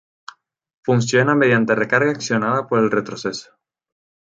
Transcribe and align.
Funciona 0.87 1.35
mediante 1.35 1.75
recarga 1.75 2.09
accionada 2.09 2.65
por 2.65 2.79
el 2.79 2.89
retroceso. 2.89 3.51